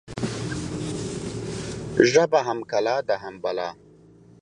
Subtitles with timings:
[2.11, 3.69] ژبه هم کلا ده، هم بلا